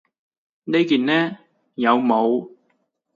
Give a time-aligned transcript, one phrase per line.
[0.63, 1.37] 呢件呢？
[1.75, 2.49] 有帽